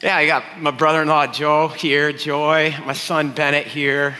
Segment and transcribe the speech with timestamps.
[0.00, 4.16] Yeah, I got my brother in law Joe here, Joy, my son Bennett here.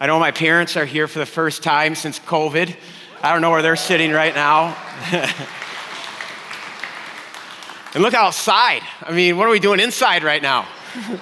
[0.00, 2.74] I know my parents are here for the first time since COVID.
[3.22, 4.74] I don't know where they're sitting right now.
[7.92, 8.80] and look outside.
[9.02, 10.66] I mean, what are we doing inside right now?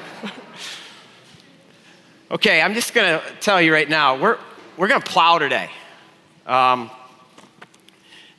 [2.31, 4.39] okay, I'm just going to tell you right now, we're,
[4.77, 5.69] we're going to plow today.
[6.47, 6.93] Um,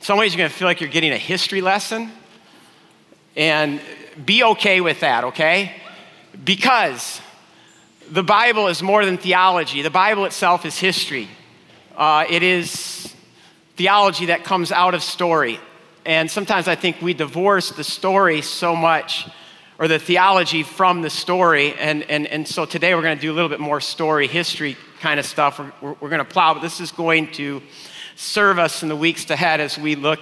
[0.00, 2.10] some ways, you're going to feel like you're getting a history lesson.
[3.36, 3.82] And
[4.24, 5.72] be okay with that, okay?
[6.44, 7.20] Because
[8.10, 11.28] the Bible is more than theology, the Bible itself is history.
[11.96, 13.14] Uh, it is
[13.76, 15.58] theology that comes out of story.
[16.06, 19.28] And sometimes I think we divorce the story so much,
[19.78, 21.74] or the theology from the story.
[21.74, 24.76] And, and, and so today we're going to do a little bit more story, history
[25.00, 25.58] kind of stuff.
[25.58, 27.62] We're, we're, going to plow, but this is going to
[28.16, 30.20] serve us in the weeks ahead as we look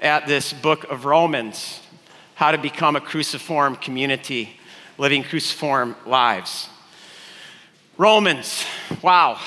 [0.00, 1.81] at this book of Romans
[2.34, 4.50] how to become a cruciform community,
[4.98, 6.68] living cruciform lives.
[7.98, 8.64] Romans,
[9.02, 9.38] wow,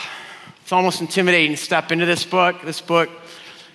[0.61, 2.61] it's almost intimidating to step into this book.
[2.63, 3.09] This book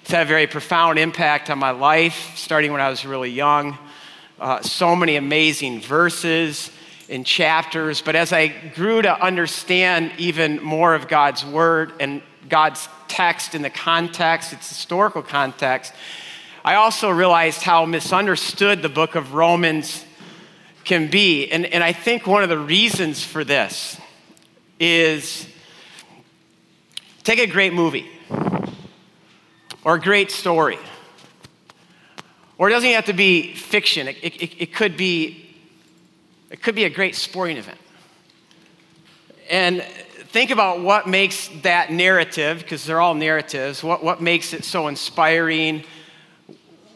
[0.02, 3.76] has had a very profound impact on my life, starting when I was really young.
[4.38, 6.70] Uh, so many amazing verses
[7.10, 8.00] and chapters.
[8.00, 13.62] But as I grew to understand even more of God's word and God's text in
[13.62, 15.92] the context, its historical context,
[16.62, 20.04] I also realized how misunderstood the book of Romans
[20.84, 21.50] can be.
[21.50, 23.98] And, and I think one of the reasons for this
[24.78, 25.48] is
[27.22, 28.10] take a great movie
[29.84, 30.78] or a great story.
[32.58, 34.08] Or it doesn't have to be fiction.
[34.08, 35.56] It, it, it, could be,
[36.50, 37.78] it could be a great sporting event.
[39.48, 44.64] And think about what makes that narrative, because they're all narratives, what, what makes it
[44.64, 45.84] so inspiring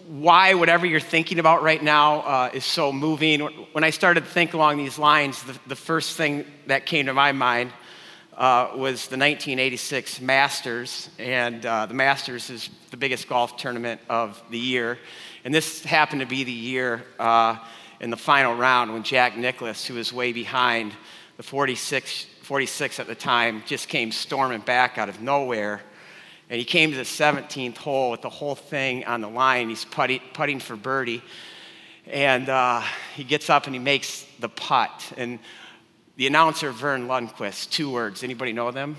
[0.07, 3.41] why whatever you're thinking about right now uh, is so moving.
[3.73, 7.15] When I started to think along these lines, the, the first thing that came to
[7.15, 7.73] my mind
[8.37, 11.09] uh, was the 1986 Masters.
[11.19, 14.99] And uh, the Masters is the biggest golf tournament of the year.
[15.43, 17.57] And this happened to be the year uh,
[18.01, 20.93] in the final round when Jack Nicklaus, who was way behind,
[21.39, 25.81] the 46, 46 at the time, just came storming back out of nowhere
[26.51, 29.69] and he came to the 17th hole with the whole thing on the line.
[29.69, 31.23] He's putting, putting for birdie.
[32.07, 32.83] And uh,
[33.15, 35.13] he gets up and he makes the putt.
[35.17, 35.39] And
[36.17, 38.23] the announcer, Verne Lundquist, two words.
[38.23, 38.97] Anybody know them?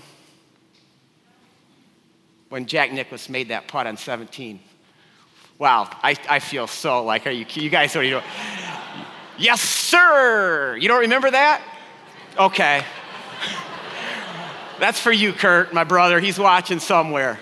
[2.48, 4.60] When Jack Nicklaus made that putt on 17.
[5.58, 8.24] Wow, I, I feel so like, are you, you guys, what are you doing?
[9.38, 10.76] yes, sir!
[10.78, 11.62] You don't remember that?
[12.38, 12.84] Okay.
[14.78, 16.20] That's for you, Kurt, my brother.
[16.20, 17.38] He's watching somewhere.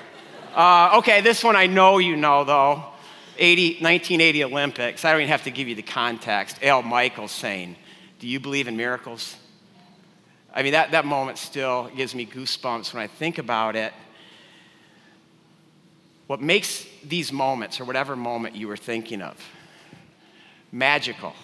[0.54, 2.84] Uh, okay, this one I know you know, though.
[3.36, 5.04] 80, 1980 Olympics.
[5.04, 6.62] I don't even have to give you the context.
[6.62, 7.74] Al Michaels saying,
[8.20, 9.36] Do you believe in miracles?
[10.52, 13.92] I mean, that, that moment still gives me goosebumps when I think about it.
[16.28, 19.36] What makes these moments, or whatever moment you were thinking of,
[20.70, 21.34] magical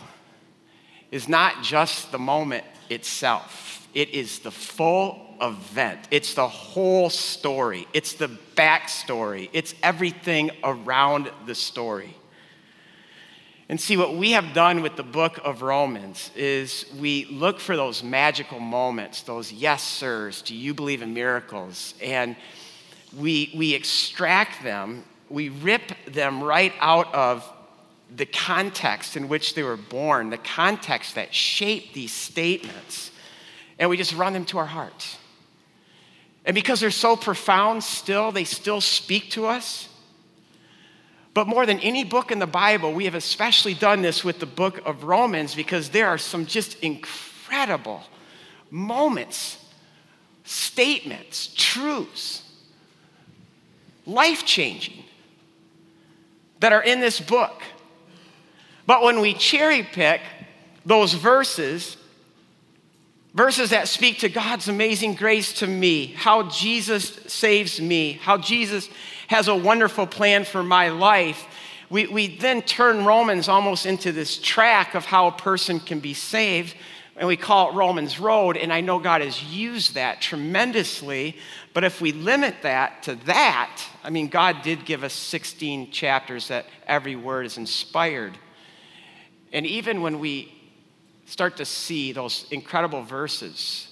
[1.11, 6.09] is not just the moment itself, it is the full event.
[6.11, 7.87] It's the whole story.
[7.93, 9.49] It's the backstory.
[9.53, 12.17] It's everything around the story.
[13.69, 17.77] And see, what we have done with the book of Romans is we look for
[17.77, 21.95] those magical moments, those yes, sirs, do you believe in miracles?
[22.03, 22.35] And
[23.17, 27.49] we, we extract them, we rip them right out of
[28.17, 33.10] the context in which they were born, the context that shaped these statements,
[33.81, 35.17] and we just run them to our hearts.
[36.45, 39.89] And because they're so profound still, they still speak to us.
[41.33, 44.47] But more than any book in the Bible, we have especially done this with the
[44.47, 48.03] book of Romans because there are some just incredible
[48.71, 49.57] moments,
[50.45, 52.43] statements, truths,
[54.05, 55.05] life changing
[56.59, 57.63] that are in this book.
[58.87, 60.21] But when we cherry pick
[60.85, 61.97] those verses
[63.35, 68.89] Verses that speak to God's amazing grace to me, how Jesus saves me, how Jesus
[69.29, 71.47] has a wonderful plan for my life.
[71.91, 76.13] We, we then turn Romans almost into this track of how a person can be
[76.13, 76.75] saved,
[77.17, 78.57] and we call it Romans Road.
[78.57, 81.37] And I know God has used that tremendously,
[81.73, 86.49] but if we limit that to that, I mean, God did give us 16 chapters
[86.49, 88.37] that every word is inspired.
[89.53, 90.60] And even when we
[91.31, 93.87] start to see those incredible verses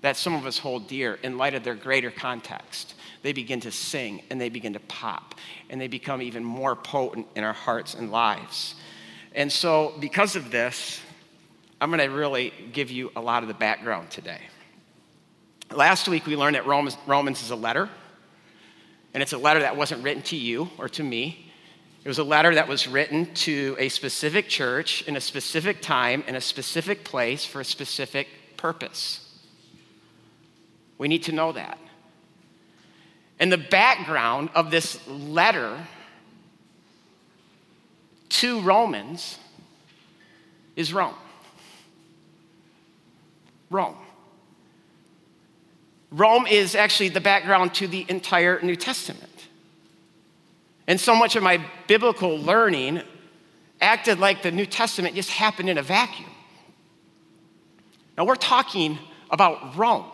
[0.00, 2.94] that some of us hold dear in light of their greater context.
[3.20, 5.34] They begin to sing and they begin to pop
[5.68, 8.74] and they become even more potent in our hearts and lives.
[9.34, 10.98] And so, because of this,
[11.78, 14.40] I'm going to really give you a lot of the background today.
[15.70, 17.88] Last week, we learned that Romans, Romans is a letter,
[19.12, 21.41] and it's a letter that wasn't written to you or to me.
[22.04, 26.24] It was a letter that was written to a specific church in a specific time,
[26.26, 28.26] in a specific place, for a specific
[28.56, 29.20] purpose.
[30.98, 31.78] We need to know that.
[33.38, 35.78] And the background of this letter
[38.28, 39.38] to Romans
[40.74, 41.14] is Rome.
[43.70, 43.96] Rome.
[46.10, 49.31] Rome is actually the background to the entire New Testament.
[50.86, 53.02] And so much of my biblical learning
[53.80, 56.30] acted like the New Testament just happened in a vacuum.
[58.16, 58.98] Now we're talking
[59.30, 60.06] about Rome.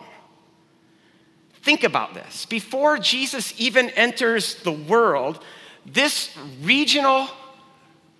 [1.61, 2.45] Think about this.
[2.45, 5.43] Before Jesus even enters the world,
[5.85, 7.27] this regional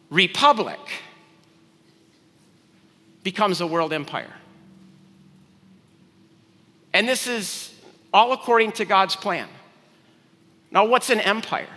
[0.09, 0.79] republic
[3.23, 4.33] becomes a world empire.
[6.93, 7.73] And this is
[8.13, 9.47] all according to God's plan.
[10.71, 11.69] Now, what's an empire?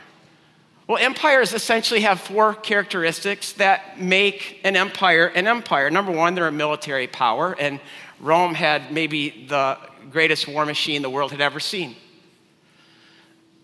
[0.89, 5.91] Well, empires essentially have four characteristics that make an empire an empire.
[5.91, 7.81] Number one, they're a military power, and
[8.19, 9.79] Rome had maybe the
[10.11, 11.97] greatest war machine the world had ever seen.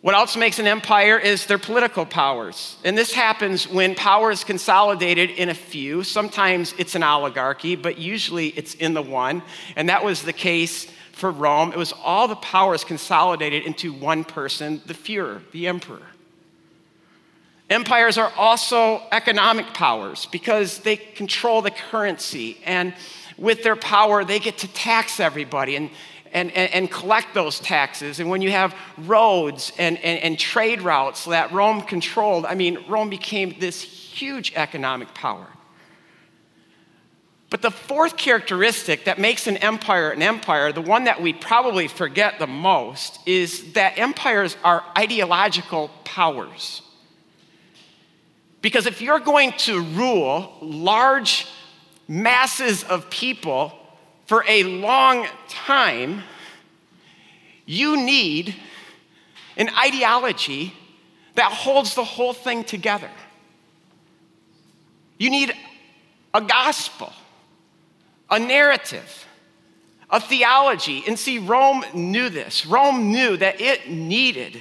[0.00, 2.76] What else makes an empire is their political powers.
[2.84, 6.04] And this happens when power is consolidated in a few.
[6.04, 9.42] Sometimes it's an oligarchy, but usually it's in the one.
[9.74, 11.72] And that was the case for Rome.
[11.72, 16.02] It was all the powers consolidated into one person, the Fuhrer, the emperor.
[17.70, 22.94] Empires are also economic powers because they control the currency, and
[23.36, 25.90] with their power, they get to tax everybody and,
[26.32, 28.20] and, and, and collect those taxes.
[28.20, 32.78] And when you have roads and, and, and trade routes that Rome controlled, I mean,
[32.88, 35.46] Rome became this huge economic power.
[37.50, 41.88] But the fourth characteristic that makes an empire an empire, the one that we probably
[41.88, 46.82] forget the most, is that empires are ideological powers.
[48.68, 51.46] Because if you're going to rule large
[52.06, 53.72] masses of people
[54.26, 56.22] for a long time,
[57.64, 58.54] you need
[59.56, 60.74] an ideology
[61.34, 63.08] that holds the whole thing together.
[65.16, 65.54] You need
[66.34, 67.10] a gospel,
[68.28, 69.26] a narrative,
[70.10, 71.04] a theology.
[71.06, 72.66] And see, Rome knew this.
[72.66, 74.60] Rome knew that it needed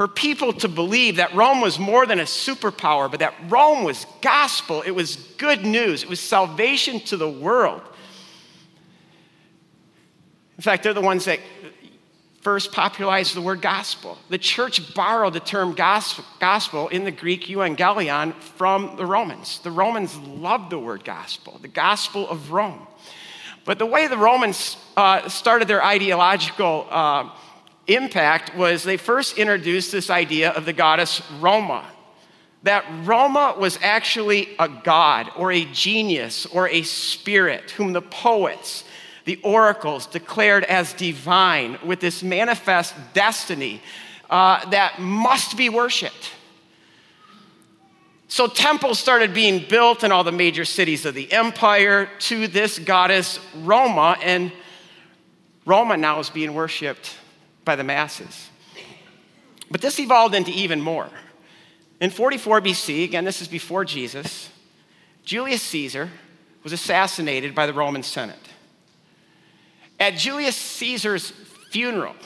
[0.00, 4.06] for people to believe that Rome was more than a superpower, but that Rome was
[4.22, 4.80] gospel.
[4.80, 6.02] It was good news.
[6.02, 7.82] It was salvation to the world.
[10.56, 11.38] In fact, they're the ones that
[12.40, 14.16] first popularized the word gospel.
[14.30, 19.58] The church borrowed the term gospel in the Greek euangelion from the Romans.
[19.58, 22.86] The Romans loved the word gospel, the gospel of Rome.
[23.66, 27.28] But the way the Romans uh, started their ideological uh,
[27.86, 31.84] impact was they first introduced this idea of the goddess Roma.
[32.62, 38.84] That Roma was actually a god or a genius or a spirit whom the poets,
[39.24, 43.80] the oracles declared as divine with this manifest destiny
[44.28, 46.32] uh, that must be worshiped.
[48.28, 52.78] So temples started being built in all the major cities of the empire to this
[52.78, 54.52] goddess Roma, and
[55.64, 57.16] Roma now is being worshiped
[57.70, 58.50] by the masses.
[59.70, 61.08] But this evolved into even more.
[62.00, 64.50] In 44 BC, again, this is before Jesus,
[65.24, 66.10] Julius Caesar
[66.64, 68.44] was assassinated by the Roman Senate.
[70.00, 71.30] At Julius Caesar's
[71.70, 72.16] funeral,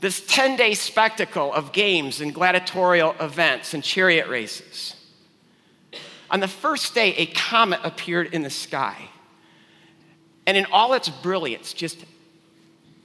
[0.00, 4.96] this 10 day spectacle of games and gladiatorial events and chariot races,
[6.28, 9.10] on the first day, a comet appeared in the sky.
[10.44, 12.04] And in all its brilliance, just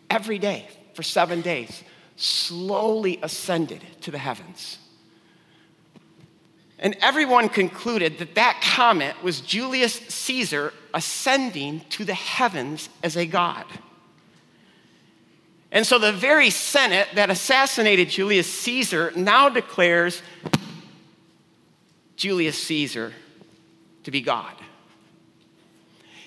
[0.09, 0.67] every day,
[0.99, 1.81] for seven days,
[2.17, 4.79] slowly ascended to the heavens.
[6.77, 13.25] And everyone concluded that that comet was Julius Caesar ascending to the heavens as a
[13.25, 13.63] god.
[15.71, 20.21] And so the very Senate that assassinated Julius Caesar now declares
[22.17, 23.13] Julius Caesar
[24.03, 24.53] to be God.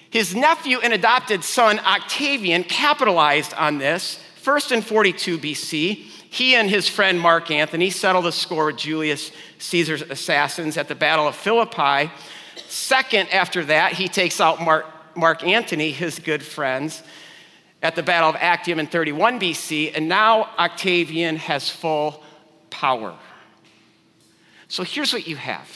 [0.08, 5.94] His nephew and adopted son Octavian capitalized on this First, in 42 BC,
[6.28, 10.96] he and his friend Mark Antony settled the score with Julius Caesar's assassins at the
[10.96, 12.10] Battle of Philippi.
[12.66, 14.84] Second, after that, he takes out Mark,
[15.14, 17.04] Mark Antony, his good friends,
[17.84, 22.24] at the Battle of Actium in 31 BC, and now Octavian has full
[22.68, 23.16] power.
[24.66, 25.68] So here's what you have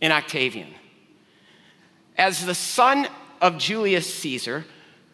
[0.00, 0.74] in Octavian.
[2.18, 3.06] As the son
[3.40, 4.64] of Julius Caesar,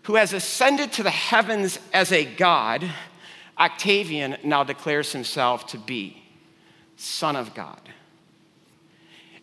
[0.02, 2.88] who has ascended to the heavens as a god,
[3.58, 6.22] Octavian now declares himself to be
[6.96, 7.80] Son of God.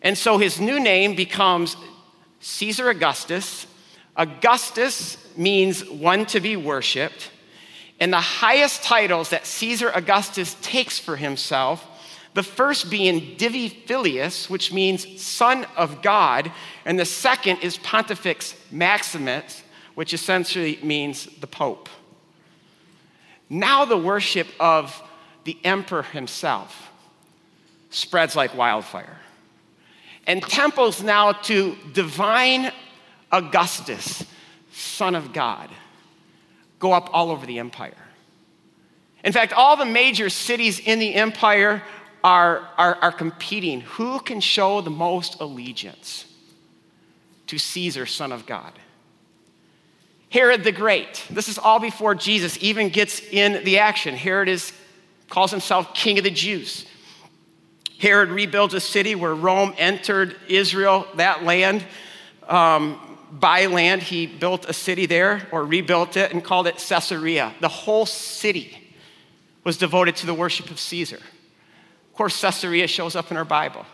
[0.02, 1.76] And so his new name becomes
[2.40, 3.66] Caesar Augustus.
[4.16, 7.30] Augustus means one to be worshiped.
[7.98, 11.86] And the highest titles that Caesar Augustus takes for himself,
[12.32, 16.50] the first being Divi Filius, which means son of God,
[16.86, 19.62] and the second is Pontifex Maximus,
[20.00, 21.86] which essentially means the Pope.
[23.50, 24.98] Now the worship of
[25.44, 26.90] the emperor himself
[27.90, 29.18] spreads like wildfire.
[30.26, 32.72] And temples now to divine
[33.30, 34.24] Augustus,
[34.72, 35.68] Son of God,
[36.78, 37.92] go up all over the empire.
[39.22, 41.82] In fact, all the major cities in the empire
[42.24, 43.82] are, are, are competing.
[43.82, 46.24] Who can show the most allegiance
[47.48, 48.72] to Caesar, Son of God?
[50.30, 51.26] Herod the Great.
[51.28, 54.14] This is all before Jesus even gets in the action.
[54.14, 54.72] Herod is,
[55.28, 56.86] calls himself King of the Jews.
[57.98, 61.84] Herod rebuilds a city where Rome entered Israel, that land.
[62.48, 67.52] Um, by land, he built a city there or rebuilt it and called it Caesarea.
[67.60, 68.94] The whole city
[69.64, 71.16] was devoted to the worship of Caesar.
[71.16, 73.84] Of course, Caesarea shows up in our Bible.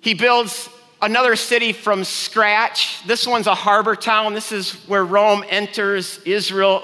[0.00, 0.68] He builds
[1.02, 3.06] another city from scratch.
[3.06, 4.34] This one's a harbor town.
[4.34, 6.82] This is where Rome enters Israel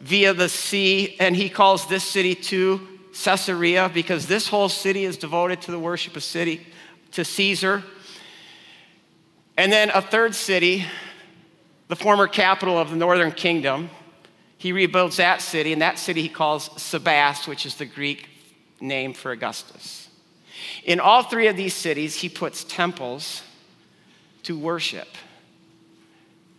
[0.00, 5.16] via the sea, and he calls this city too Caesarea because this whole city is
[5.16, 6.66] devoted to the worship of city
[7.12, 7.82] to Caesar.
[9.56, 10.84] And then a third city,
[11.88, 13.90] the former capital of the northern kingdom,
[14.56, 18.28] he rebuilds that city, and that city he calls Sebaste, which is the Greek
[18.80, 20.01] name for Augustus.
[20.84, 23.42] In all three of these cities, he puts temples
[24.44, 25.08] to worship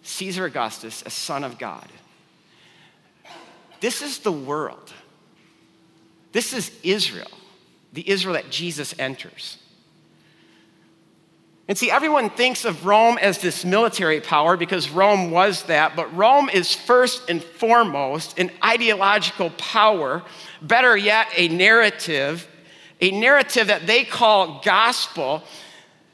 [0.03, 1.88] Caesar Augustus a Son of God.
[3.79, 4.93] This is the world.
[6.31, 7.31] This is Israel,
[7.91, 9.57] the Israel that Jesus enters.
[11.67, 16.13] And see, everyone thinks of Rome as this military power because Rome was that, but
[16.15, 20.24] Rome is first and foremost an ideological power,
[20.62, 22.48] better yet, a narrative,
[23.02, 25.44] a narrative that they call gospel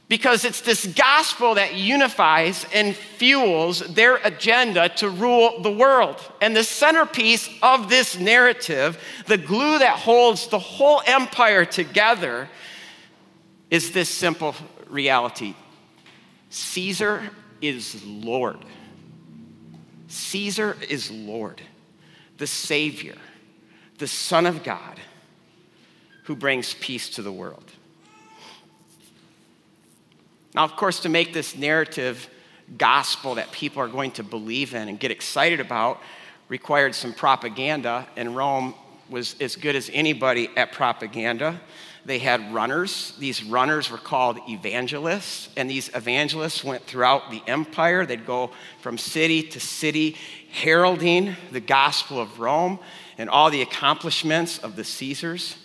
[0.10, 6.20] because it's this gospel that unifies and fuels their agenda to rule the world.
[6.42, 12.50] And the centerpiece of this narrative, the glue that holds the whole empire together,
[13.70, 14.56] is this simple
[14.88, 15.56] reality
[16.50, 17.30] Caesar
[17.62, 18.58] is Lord.
[20.08, 21.62] Caesar is Lord,
[22.38, 23.18] the Savior,
[24.00, 25.00] the Son of God,
[26.30, 27.64] who brings peace to the world.
[30.54, 32.30] Now, of course, to make this narrative
[32.78, 36.00] gospel that people are going to believe in and get excited about
[36.48, 38.76] required some propaganda, and Rome
[39.10, 41.60] was as good as anybody at propaganda.
[42.06, 43.16] They had runners.
[43.18, 48.06] These runners were called evangelists, and these evangelists went throughout the empire.
[48.06, 50.16] They'd go from city to city,
[50.52, 52.78] heralding the gospel of Rome
[53.18, 55.56] and all the accomplishments of the Caesars.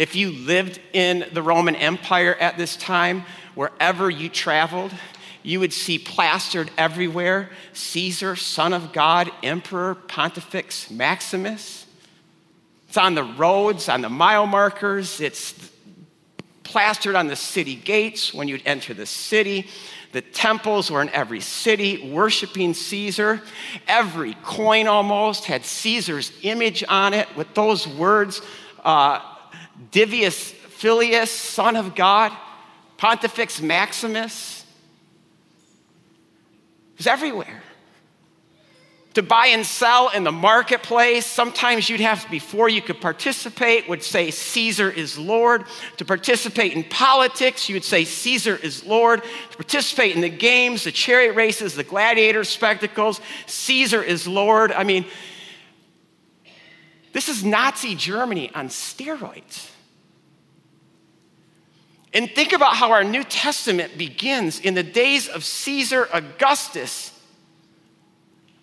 [0.00, 3.22] If you lived in the Roman Empire at this time,
[3.54, 4.92] wherever you traveled,
[5.42, 11.84] you would see plastered everywhere Caesar, Son of God, Emperor, Pontifex Maximus.
[12.88, 15.70] It's on the roads, on the mile markers, it's
[16.62, 19.68] plastered on the city gates when you'd enter the city.
[20.12, 23.42] The temples were in every city worshiping Caesar.
[23.86, 28.40] Every coin almost had Caesar's image on it with those words
[28.82, 29.20] uh,
[29.90, 32.32] Divius Filius, Son of God.
[33.00, 34.62] Pontifex Maximus.
[36.92, 37.62] It was everywhere.
[39.14, 44.02] To buy and sell in the marketplace, sometimes you'd have, before you could participate, would
[44.04, 45.64] say Caesar is Lord.
[45.96, 49.22] To participate in politics, you would say Caesar is Lord.
[49.50, 54.72] To participate in the games, the chariot races, the gladiator spectacles, Caesar is Lord.
[54.72, 55.06] I mean,
[57.12, 59.70] this is Nazi Germany on steroids.
[62.12, 67.16] And think about how our New Testament begins in the days of Caesar Augustus.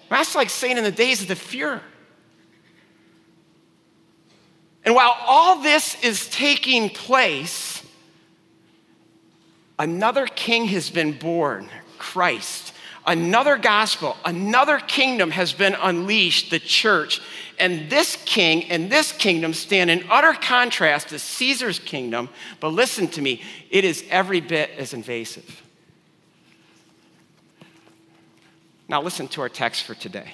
[0.10, 1.82] That's like saying in the days of the Fuhrer.
[4.84, 7.84] And while all this is taking place,
[9.78, 12.74] another king has been born, Christ.
[13.06, 17.22] Another gospel, another kingdom has been unleashed, the church.
[17.60, 22.30] And this king and this kingdom stand in utter contrast to Caesar's kingdom.
[22.60, 25.64] But listen to me, it is every bit as invasive.
[28.88, 30.34] Now, listen to our text for today.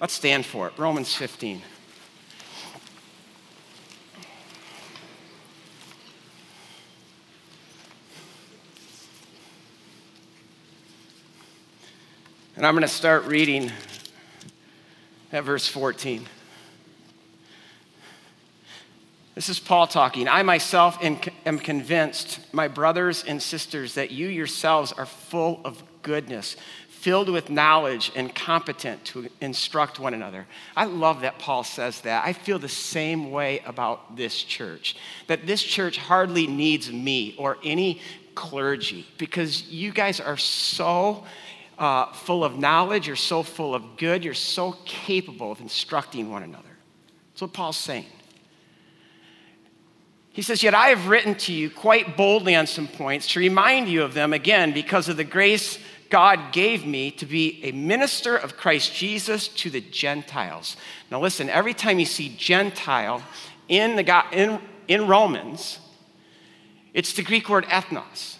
[0.00, 0.74] Let's stand for it.
[0.78, 1.62] Romans 15.
[12.56, 13.72] And I'm going to start reading
[15.34, 16.24] at verse 14.
[19.34, 20.28] This is Paul talking.
[20.28, 26.54] I myself am convinced, my brothers and sisters, that you yourselves are full of goodness,
[26.88, 30.46] filled with knowledge, and competent to instruct one another.
[30.76, 32.24] I love that Paul says that.
[32.24, 34.94] I feel the same way about this church,
[35.26, 38.00] that this church hardly needs me or any
[38.36, 41.24] clergy because you guys are so
[41.78, 46.42] uh, full of knowledge, you're so full of good, you're so capable of instructing one
[46.42, 46.64] another.
[47.32, 48.06] That's what Paul's saying.
[50.32, 53.88] He says, Yet I have written to you quite boldly on some points to remind
[53.88, 55.78] you of them again because of the grace
[56.10, 60.76] God gave me to be a minister of Christ Jesus to the Gentiles.
[61.10, 63.22] Now, listen, every time you see Gentile
[63.68, 65.80] in, the, in, in Romans,
[66.92, 68.36] it's the Greek word ethnos.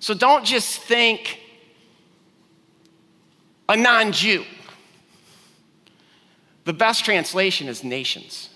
[0.00, 1.40] So don't just think
[3.68, 4.44] a non Jew.
[6.64, 8.48] The best translation is nations.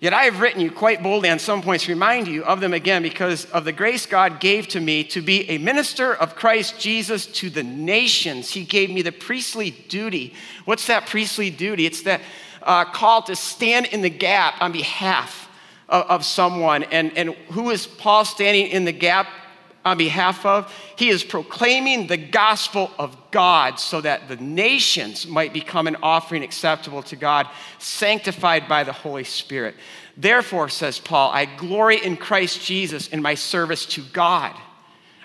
[0.00, 3.02] Yet I have written you quite boldly on some points remind you of them again
[3.02, 7.26] because of the grace God gave to me to be a minister of Christ Jesus
[7.26, 8.50] to the nations.
[8.50, 10.34] He gave me the priestly duty.
[10.66, 11.84] What's that priestly duty?
[11.84, 12.20] It's that
[12.62, 15.48] uh, call to stand in the gap on behalf
[15.88, 16.84] of, of someone.
[16.84, 19.26] And, and who is Paul standing in the gap
[19.84, 20.72] on behalf of.
[20.96, 26.42] He is proclaiming the gospel of God so that the nations might become an offering
[26.42, 29.74] acceptable to God, sanctified by the Holy Spirit.
[30.16, 34.54] Therefore, says Paul, I glory in Christ Jesus in my service to God.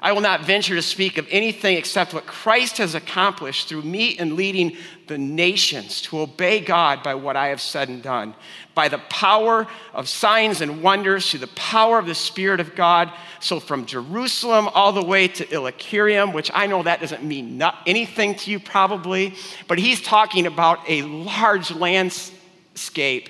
[0.03, 4.09] I will not venture to speak of anything except what Christ has accomplished through me
[4.09, 4.75] in leading
[5.07, 8.35] the nations to obey God by what I have said and done,
[8.75, 13.13] by the power of signs and wonders, through the power of the Spirit of God.
[13.39, 18.35] So, from Jerusalem all the way to Illyricum, which I know that doesn't mean anything
[18.35, 19.35] to you probably,
[19.69, 23.29] but he's talking about a large landscape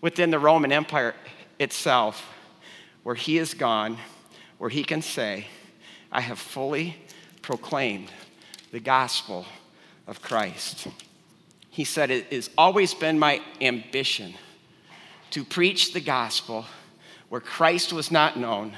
[0.00, 1.14] within the Roman Empire
[1.58, 2.26] itself
[3.02, 3.98] where he is gone,
[4.56, 5.46] where he can say,
[6.14, 6.96] I have fully
[7.42, 8.08] proclaimed
[8.70, 9.44] the gospel
[10.06, 10.86] of Christ.
[11.70, 14.34] He said, It has always been my ambition
[15.30, 16.66] to preach the gospel
[17.30, 18.74] where Christ was not known,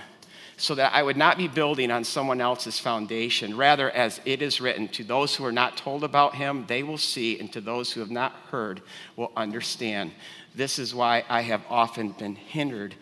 [0.57, 3.55] so that I would not be building on someone else's foundation.
[3.55, 6.97] Rather, as it is written, to those who are not told about him, they will
[6.97, 8.81] see, and to those who have not heard,
[9.15, 10.13] will understand.
[10.55, 12.95] This is why I have often been hindered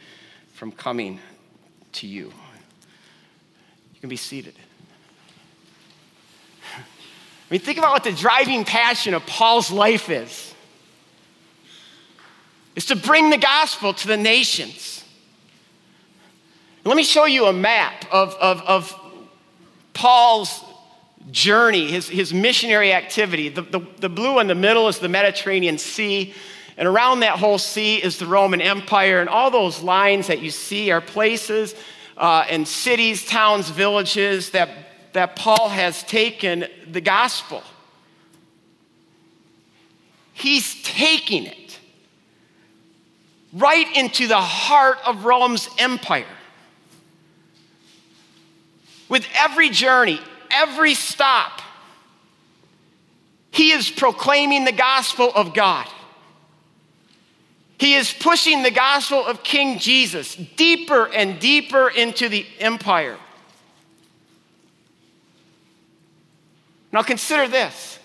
[0.55, 1.21] from coming
[1.93, 2.33] to you
[4.05, 4.53] can be seated.
[6.75, 6.79] I
[7.49, 10.55] mean, think about what the driving passion of Paul's life is.
[12.77, 15.03] It's to bring the gospel to the nations.
[16.85, 19.01] Let me show you a map of, of, of
[19.95, 20.63] Paul's
[21.31, 23.49] journey, his, his missionary activity.
[23.49, 26.35] The, the, the blue in the middle is the Mediterranean Sea,
[26.77, 30.51] and around that whole sea is the Roman Empire, and all those lines that you
[30.51, 31.75] see are places
[32.17, 34.71] uh, and cities, towns, villages that,
[35.13, 37.63] that Paul has taken the gospel.
[40.33, 41.79] He's taking it
[43.53, 46.27] right into the heart of Rome's empire.
[49.09, 51.63] With every journey, every stop,
[53.51, 55.87] he is proclaiming the gospel of God.
[57.85, 63.19] He is pushing the gospel of King Jesus deeper and deeper into the empire.
[66.93, 67.99] Now consider this.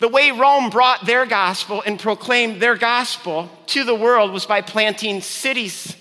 [0.00, 4.62] The way Rome brought their gospel and proclaimed their gospel to the world was by
[4.62, 5.94] planting cities.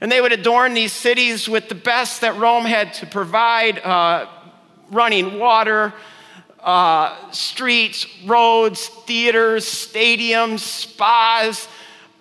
[0.00, 4.26] And they would adorn these cities with the best that Rome had to provide uh,
[4.90, 5.94] running water,
[6.68, 11.66] uh, streets, roads, theaters, stadiums, spas,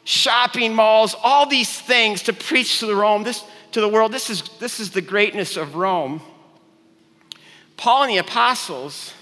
[0.06, 4.14] shopping malls, all these things to preach to the Rome, this, to the world.
[4.14, 6.22] This is, this is the greatness of Rome.
[7.76, 9.14] Paul and the apostles,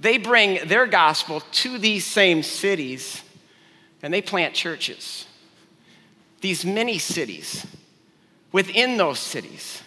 [0.00, 3.22] they bring their gospel to these same cities
[4.00, 5.26] and they plant churches.
[6.40, 7.66] These mini cities
[8.50, 9.82] within those cities.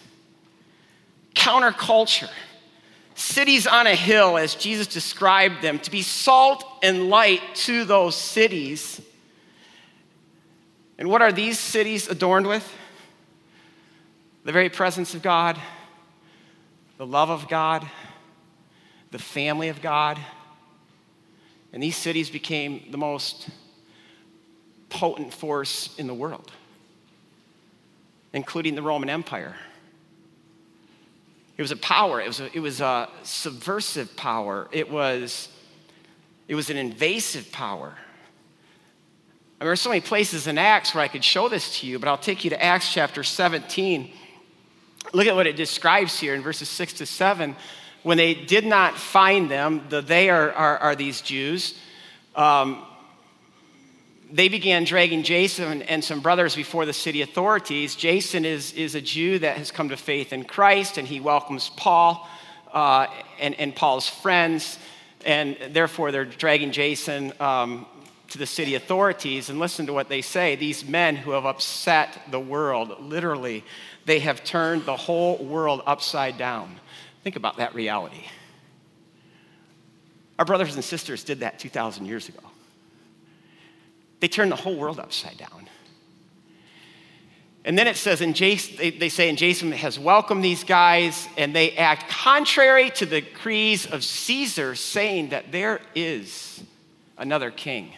[1.34, 2.30] Counterculture
[3.16, 8.14] cities on a hill, as Jesus described them, to be salt and light to those
[8.14, 9.00] cities.
[10.98, 12.72] And what are these cities adorned with?
[14.46, 15.60] the very presence of God,
[16.98, 17.84] the love of God,
[19.10, 20.20] the family of God.
[21.72, 23.48] And these cities became the most
[24.88, 26.52] potent force in the world,
[28.32, 29.56] including the Roman Empire.
[31.56, 35.48] It was a power, it was a, it was a subversive power, it was,
[36.48, 37.94] it was an invasive power.
[39.58, 41.86] I mean, there are so many places in Acts where I could show this to
[41.86, 44.12] you, but I'll take you to Acts chapter 17.
[45.14, 47.56] Look at what it describes here in verses 6 to 7.
[48.02, 51.78] When they did not find them, the they are, are, are these Jews,
[52.34, 52.84] um,
[54.30, 57.94] they began dragging Jason and some brothers before the city authorities.
[57.94, 61.70] Jason is, is a Jew that has come to faith in Christ, and he welcomes
[61.76, 62.28] Paul
[62.72, 63.06] uh,
[63.38, 64.78] and, and Paul's friends,
[65.24, 67.86] and therefore they're dragging Jason um,
[68.30, 69.48] to the city authorities.
[69.48, 73.64] And listen to what they say these men who have upset the world, literally,
[74.06, 76.80] they have turned the whole world upside down.
[77.22, 78.24] Think about that reality.
[80.38, 82.45] Our brothers and sisters did that 2,000 years ago.
[84.20, 85.68] They turn the whole world upside down.
[87.64, 91.26] And then it says, and Jason, they, they say, and Jason has welcomed these guys,
[91.36, 96.62] and they act contrary to the decrees of Caesar, saying that there is
[97.18, 97.92] another king.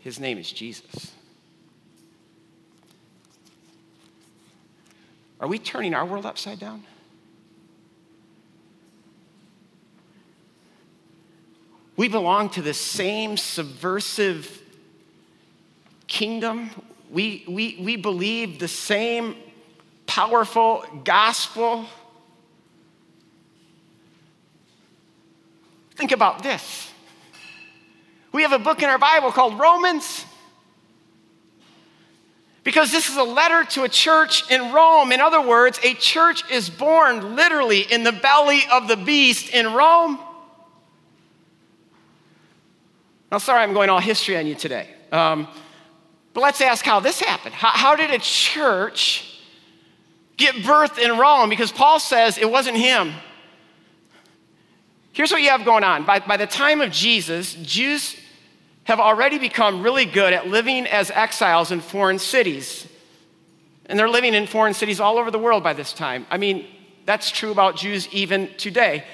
[0.00, 1.12] His name is Jesus.
[5.40, 6.84] Are we turning our world upside down?
[11.96, 14.60] We belong to the same subversive
[16.14, 16.70] kingdom.
[17.10, 19.34] We, we, we believe the same
[20.06, 21.86] powerful gospel.
[25.96, 26.88] Think about this.
[28.30, 30.24] We have a book in our Bible called Romans.
[32.62, 35.10] Because this is a letter to a church in Rome.
[35.10, 39.72] In other words, a church is born literally in the belly of the beast in
[39.72, 40.20] Rome.
[43.32, 44.88] Now, sorry, I'm going all history on you today.
[45.10, 45.48] Um,
[46.34, 47.54] but let's ask how this happened.
[47.54, 49.40] How, how did a church
[50.36, 51.48] get birth in Rome?
[51.48, 53.12] Because Paul says it wasn't him.
[55.12, 56.04] Here's what you have going on.
[56.04, 58.16] By, by the time of Jesus, Jews
[58.82, 62.86] have already become really good at living as exiles in foreign cities.
[63.86, 66.26] And they're living in foreign cities all over the world by this time.
[66.30, 66.66] I mean,
[67.06, 69.04] that's true about Jews even today.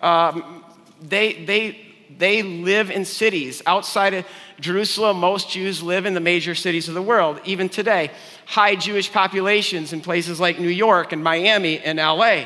[0.00, 0.64] Um,
[1.02, 1.78] they, they,
[2.16, 4.26] they live in cities outside of
[4.60, 5.18] Jerusalem.
[5.18, 8.10] Most Jews live in the major cities of the world, even today.
[8.46, 12.44] High Jewish populations in places like New York and Miami and LA.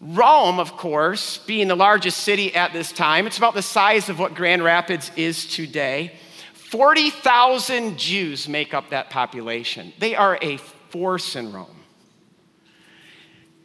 [0.00, 4.18] Rome, of course, being the largest city at this time, it's about the size of
[4.18, 6.12] what Grand Rapids is today.
[6.54, 9.92] 40,000 Jews make up that population.
[9.98, 11.81] They are a force in Rome.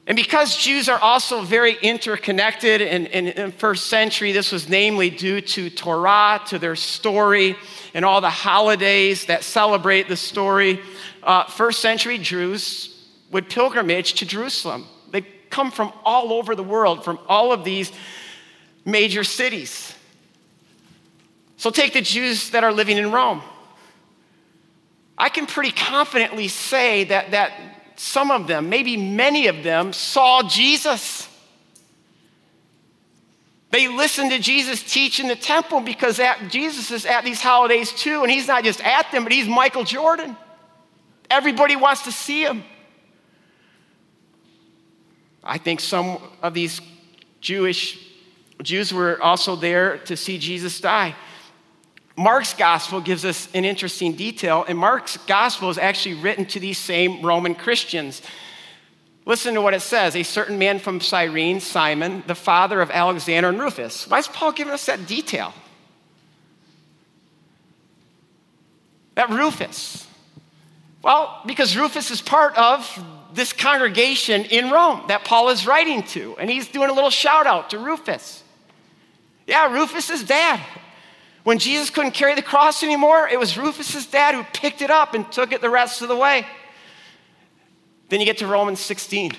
[0.08, 5.10] And because Jews are also very interconnected in, in, in, first century, this was namely
[5.10, 7.58] due to Torah, to their story,
[7.94, 10.80] and all the holidays that celebrate the story.
[11.22, 14.86] Uh, first century Jews would pilgrimage to Jerusalem.
[15.12, 17.92] They come from all over the world, from all of these
[18.86, 19.94] major cities.
[21.58, 23.42] So take the Jews that are living in Rome.
[25.18, 27.52] I can pretty confidently say that, that
[27.98, 31.28] some of them, maybe many of them, saw Jesus.
[33.72, 37.92] They listened to Jesus teach in the temple because at, Jesus is at these holidays
[37.92, 40.38] too, and he's not just at them, but he's Michael Jordan.
[41.30, 42.64] Everybody wants to see him.
[45.44, 46.82] I think some of these
[47.42, 48.06] Jewish
[48.62, 51.16] Jews were also there to see Jesus die.
[52.18, 56.80] Mark's gospel gives us an interesting detail, and Mark's gospel is actually written to these
[56.80, 58.24] same Roman Christians.
[59.28, 63.50] Listen to what it says A certain man from Cyrene, Simon, the father of Alexander
[63.50, 64.08] and Rufus.
[64.08, 65.54] Why is Paul giving us that detail?
[69.14, 70.08] That Rufus.
[71.04, 76.36] Well, because Rufus is part of this congregation in Rome that Paul is writing to,
[76.40, 78.44] and he's doing a little shout out to Rufus.
[79.46, 80.60] Yeah, Rufus' is dad.
[81.48, 85.14] When Jesus couldn't carry the cross anymore, it was Rufus's dad who picked it up
[85.14, 86.46] and took it the rest of the way.
[88.10, 89.32] Then you get to Romans 16.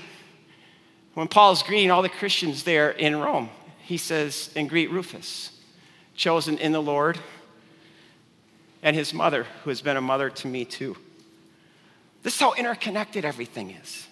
[1.12, 3.50] When Paul's greeting all the Christians there in Rome,
[3.82, 5.50] he says, and greet Rufus,
[6.14, 7.18] chosen in the Lord,
[8.82, 10.96] and his mother, who has been a mother to me too.
[12.22, 14.08] This is how interconnected everything is.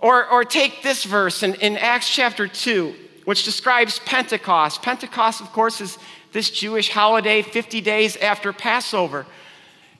[0.00, 2.94] Or, or take this verse in, in Acts chapter 2,
[3.26, 4.80] which describes Pentecost.
[4.80, 5.98] Pentecost, of course, is
[6.32, 9.26] this Jewish holiday 50 days after Passover.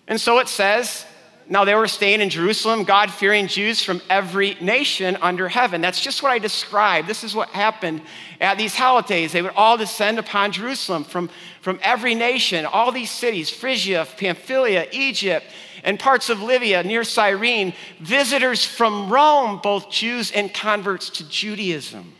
[0.08, 1.06] And so it says
[1.48, 5.80] Now, they were staying in Jerusalem, God fearing Jews from every nation under heaven.
[5.80, 7.08] That's just what I described.
[7.08, 8.00] This is what happened
[8.40, 9.32] at these holidays.
[9.32, 14.86] They would all descend upon Jerusalem from, from every nation, all these cities Phrygia, Pamphylia,
[14.92, 15.46] Egypt,
[15.84, 22.14] and parts of Libya near Cyrene, visitors from Rome, both Jews and converts to Judaism.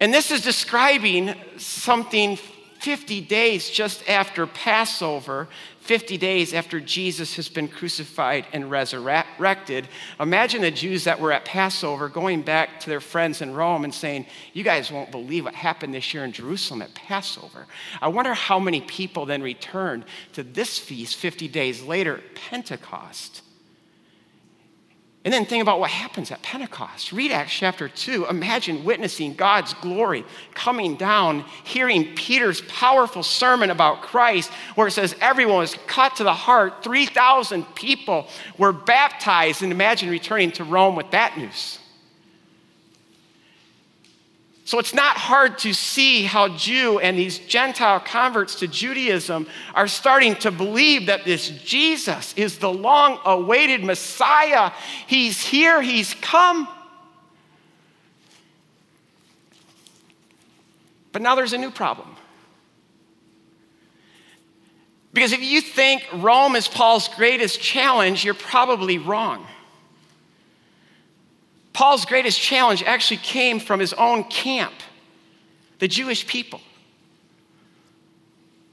[0.00, 2.38] And this is describing something
[2.84, 5.48] 50 days just after Passover,
[5.80, 9.88] 50 days after Jesus has been crucified and resurrected.
[10.20, 13.94] Imagine the Jews that were at Passover going back to their friends in Rome and
[13.94, 17.66] saying, You guys won't believe what happened this year in Jerusalem at Passover.
[18.02, 20.04] I wonder how many people then returned
[20.34, 23.43] to this feast 50 days later, Pentecost.
[25.24, 27.10] And then think about what happens at Pentecost.
[27.10, 28.26] Read Acts chapter 2.
[28.26, 35.16] Imagine witnessing God's glory coming down, hearing Peter's powerful sermon about Christ, where it says
[35.22, 36.84] everyone was cut to the heart.
[36.84, 39.62] 3,000 people were baptized.
[39.62, 41.78] And imagine returning to Rome with that news.
[44.66, 49.86] So it's not hard to see how Jew and these Gentile converts to Judaism are
[49.86, 54.72] starting to believe that this Jesus is the long awaited Messiah.
[55.06, 56.66] He's here, he's come.
[61.12, 62.16] But now there's a new problem.
[65.12, 69.46] Because if you think Rome is Paul's greatest challenge, you're probably wrong.
[71.74, 74.72] Paul's greatest challenge actually came from his own camp,
[75.80, 76.60] the Jewish people.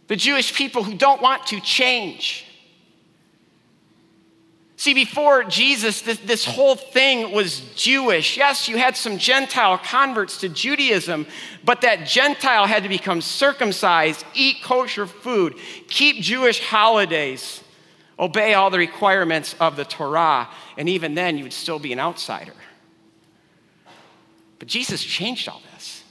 [0.08, 2.46] The Jewish people who don't want to change.
[4.78, 8.38] See, before Jesus, this, this, whole thing was Jewish.
[8.38, 11.28] Yes, you had some Gentile converts to Judaism,
[11.64, 15.56] but that Gentile had to become circumcised, eat kosher food,
[15.88, 17.64] keep Jewish holidays,
[18.20, 22.00] obey all the requirements of the Torah, and even then you would still be an
[22.00, 22.54] outsider.
[24.62, 26.04] But Jesus changed all this.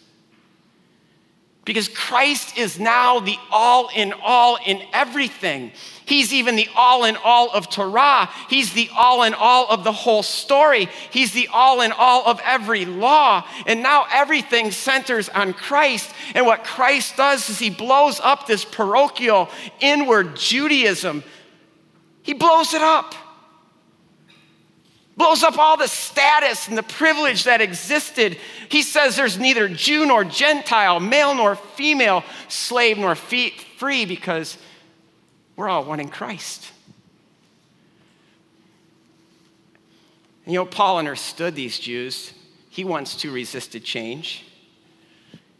[1.65, 5.71] Because Christ is now the all in all in everything.
[6.05, 8.29] He's even the all in all of Torah.
[8.49, 10.89] He's the all in all of the whole story.
[11.13, 13.47] He's the all in all of every law.
[13.69, 16.13] And now everything centers on Christ.
[16.35, 21.23] And what Christ does is he blows up this parochial inward Judaism,
[22.25, 23.15] he blows it up
[25.17, 28.39] blows up all the status and the privilege that existed.
[28.69, 34.57] He says there's neither Jew nor Gentile, male nor female, slave nor free, because
[35.57, 36.73] we're all one in Christ.
[40.45, 42.33] And you know, Paul understood these Jews.
[42.71, 44.47] He once too resisted change,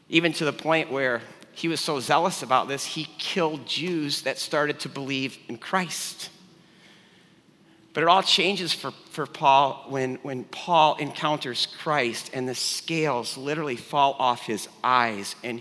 [0.09, 1.21] even to the point where
[1.53, 6.31] he was so zealous about this, he killed Jews that started to believe in Christ.
[7.93, 13.37] But it all changes for, for Paul when, when Paul encounters Christ and the scales
[13.37, 15.35] literally fall off his eyes.
[15.43, 15.61] And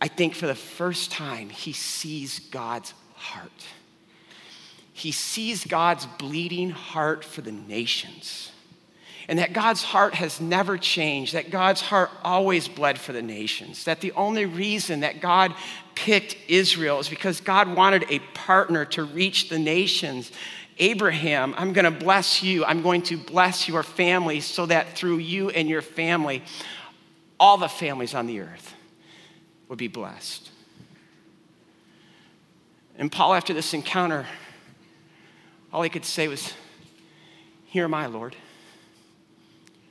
[0.00, 3.66] I think for the first time, he sees God's heart.
[4.94, 8.52] He sees God's bleeding heart for the nations
[9.28, 13.84] and that God's heart has never changed, that God's heart always bled for the nations,
[13.84, 15.54] that the only reason that God
[15.94, 20.32] picked Israel is because God wanted a partner to reach the nations.
[20.78, 22.64] Abraham, I'm going to bless you.
[22.64, 26.42] I'm going to bless your family so that through you and your family,
[27.38, 28.74] all the families on the earth
[29.68, 30.50] would be blessed.
[32.98, 34.26] And Paul, after this encounter,
[35.72, 36.52] all he could say was,
[37.66, 38.36] Here am I, Lord.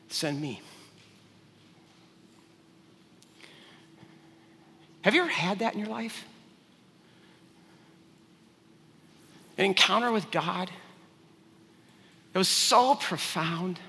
[0.09, 0.61] Send me.
[5.01, 6.25] Have you ever had that in your life?
[9.57, 10.69] An encounter with God
[12.33, 13.79] that was so profound,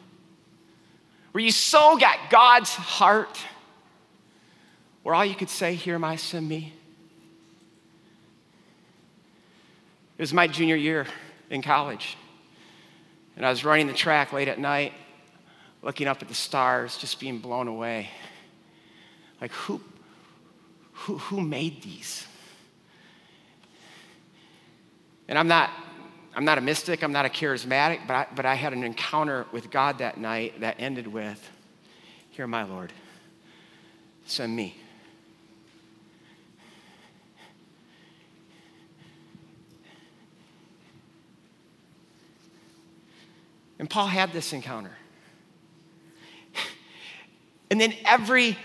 [1.33, 3.39] where you so got God's heart,
[5.03, 6.73] where all you could say, Here am I, send me.
[10.19, 11.07] It was my junior year
[11.51, 12.17] in college.
[13.37, 14.93] And I was running the track late at night,
[15.83, 18.11] looking up at the stars, just being blown away.
[19.41, 19.81] Like, who,
[21.03, 22.27] who, who made these?
[25.27, 25.71] And I'm not,
[26.35, 29.47] I'm not a mystic, I'm not a charismatic, but I, but I had an encounter
[29.51, 31.51] with God that night that ended with,
[32.31, 32.93] Here, my Lord,
[34.27, 34.77] send me.
[43.81, 44.93] And Paul had this encounter.
[47.73, 48.57] And then every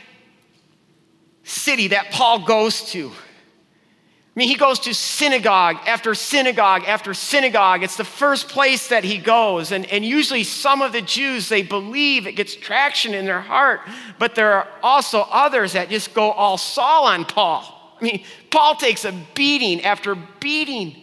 [1.67, 7.83] city that Paul goes to, I mean, he goes to synagogue after synagogue after synagogue.
[7.83, 9.73] It's the first place that he goes.
[9.73, 13.81] And, and usually, some of the Jews, they believe it gets traction in their heart,
[14.17, 17.63] but there are also others that just go all Saul on Paul.
[17.99, 20.95] I mean, Paul takes a beating after beating.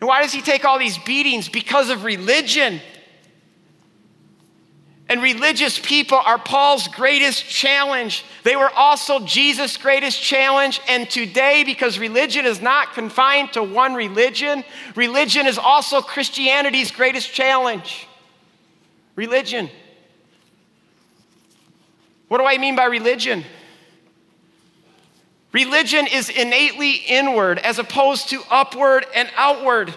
[0.00, 1.48] And why does he take all these beatings?
[1.48, 2.80] Because of religion.
[5.08, 8.24] And religious people are Paul's greatest challenge.
[8.44, 10.82] They were also Jesus' greatest challenge.
[10.86, 17.32] And today, because religion is not confined to one religion, religion is also Christianity's greatest
[17.32, 18.06] challenge.
[19.16, 19.70] Religion.
[22.28, 23.44] What do I mean by religion?
[25.52, 29.94] Religion is innately inward as opposed to upward and outward.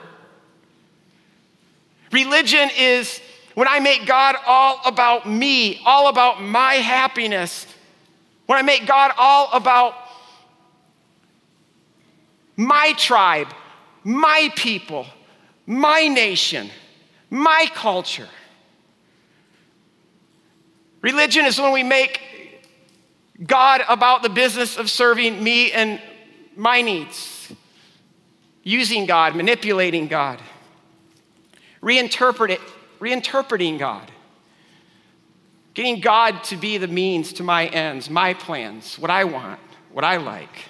[2.14, 3.20] Religion is
[3.54, 7.66] when I make God all about me, all about my happiness,
[8.46, 9.96] when I make God all about
[12.56, 13.48] my tribe,
[14.04, 15.06] my people,
[15.66, 16.70] my nation,
[17.30, 18.30] my culture.
[21.02, 22.22] Religion is when we make
[23.46, 26.00] God about the business of serving me and
[26.56, 27.52] my needs,
[28.64, 30.40] using God, manipulating God,
[31.82, 32.62] reinterpret it
[33.02, 34.10] reinterpreting God,
[35.74, 39.60] getting God to be the means to my ends, my plans, what I want,
[39.92, 40.66] what I like.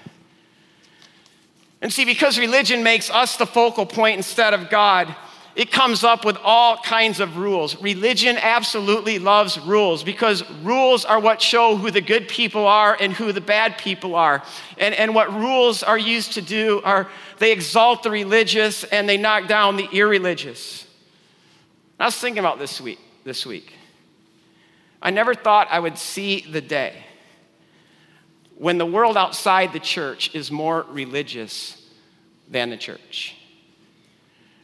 [1.82, 5.14] And see, because religion makes us the focal point instead of God,
[5.56, 7.82] it comes up with all kinds of rules.
[7.82, 13.12] Religion absolutely loves rules because rules are what show who the good people are and
[13.12, 14.44] who the bad people are.
[14.78, 19.18] And, and what rules are used to do are they exalt the religious and they
[19.18, 20.88] knock down the irreligious.
[22.02, 23.74] I was thinking about this week, this week.
[25.02, 27.04] I never thought I would see the day
[28.58, 31.90] when the world outside the church is more religious
[32.50, 33.36] than the church.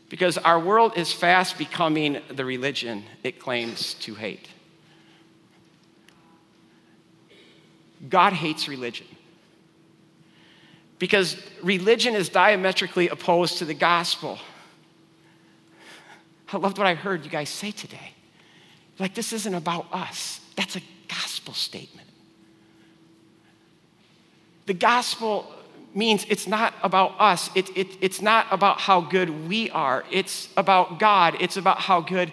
[0.10, 4.48] Because our world is fast becoming the religion it claims to hate.
[8.08, 9.08] God hates religion.
[11.00, 14.40] Because religion is diametrically opposed to the gospel.
[16.52, 18.14] I loved what I heard you guys say today.
[19.00, 22.08] Like, this isn't about us, that's a gospel statement.
[24.66, 25.54] The gospel
[25.94, 30.50] means it's not about us, it, it, it's not about how good we are, it's
[30.58, 32.32] about God, it's about how good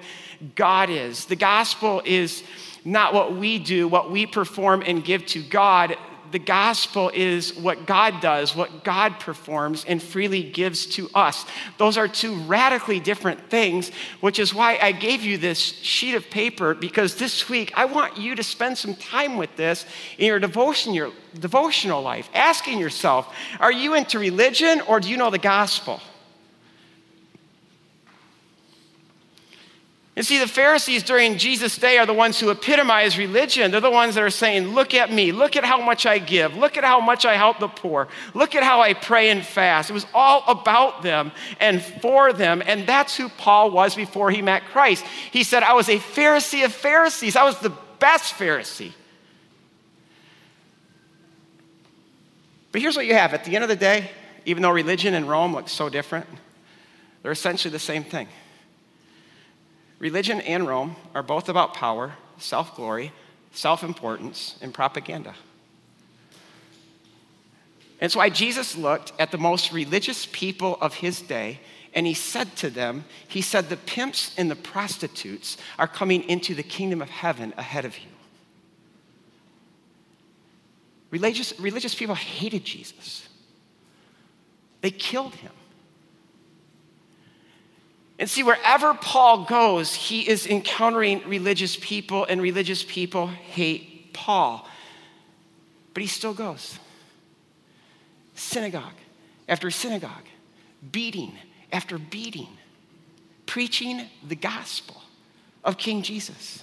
[0.55, 1.27] God is.
[1.27, 2.43] The gospel is
[2.85, 5.97] not what we do, what we perform and give to God
[6.31, 11.45] the gospel is what God does, what God performs and freely gives to us.
[11.79, 16.29] Those are two radically different things, which is why I gave you this sheet of
[16.31, 19.87] paper because this week I want you to spend some time with this
[20.19, 25.17] in your devotion, your devotional life, asking yourself, are you into religion or do you
[25.17, 26.01] know the gospel?
[30.17, 33.73] And see, the Pharisees during Jesus' day are the ones who epitomize religion.
[33.73, 35.33] They're the ones that are saying, Look at me.
[35.33, 36.57] Look at how much I give.
[36.57, 38.07] Look at how much I help the poor.
[38.33, 39.91] Look at how I pray and fast.
[39.91, 42.63] It was all about them and for them.
[42.65, 45.05] And that's who Paul was before he met Christ.
[45.33, 48.93] He said, I was a Pharisee of Pharisees, I was the best Pharisee.
[52.71, 54.11] But here's what you have at the end of the day,
[54.47, 56.27] even though religion in Rome looks so different,
[57.23, 58.29] they're essentially the same thing.
[59.99, 63.13] Religion and Rome are both about power, self glory,
[63.53, 65.35] self importance, and propaganda.
[68.01, 71.61] And it's why Jesus looked at the most religious people of his day
[71.95, 76.55] and he said to them, He said, the pimps and the prostitutes are coming into
[76.55, 78.09] the kingdom of heaven ahead of you.
[81.11, 83.29] Religious, religious people hated Jesus,
[84.81, 85.53] they killed him.
[88.19, 94.69] And see, wherever Paul goes, he is encountering religious people, and religious people hate Paul.
[95.93, 96.79] But he still goes.
[98.35, 98.95] Synagogue
[99.49, 100.27] after synagogue,
[100.93, 101.33] beating
[101.73, 102.49] after beating,
[103.47, 105.03] preaching the gospel
[105.65, 106.63] of King Jesus.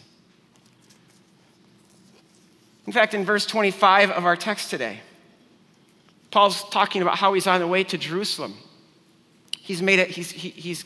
[2.87, 4.99] In fact, in verse 25 of our text today,
[6.31, 8.55] Paul's talking about how he's on the way to Jerusalem.
[9.59, 10.83] He's made it, he's, he, he's